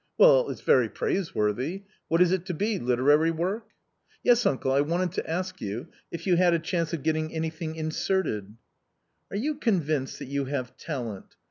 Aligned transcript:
Well, 0.17 0.49
it's 0.49 0.61
very 0.61 0.89
praiseworthy; 0.89 1.83
what 2.07 2.21
is 2.23 2.31
it 2.31 2.47
to 2.47 2.55
be, 2.55 2.79
literary 2.79 3.29
work?"" 3.29 3.67
Yes, 4.23 4.47
uncle, 4.47 4.71
I 4.71 4.81
wanted 4.81 5.11
to 5.11 5.29
ask 5.29 5.61
you, 5.61 5.89
if 6.09 6.25
you 6.25 6.37
had 6.37 6.55
a 6.55 6.57
chance 6.57 6.91
of 6.91 7.03
getting 7.03 7.31
anything 7.31 7.75
inserted" 7.75 8.55
"Are 9.29 9.37
you 9.37 9.53
convinced 9.59 10.17
that 10.17 10.25
you 10.25 10.45
have 10.45 10.75
talent? 10.75 11.35